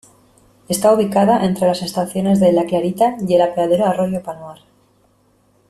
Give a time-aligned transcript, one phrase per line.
[0.67, 4.57] Está ubicada entre las estaciones de La Clarita y el Apeadero Arroyo Palmar.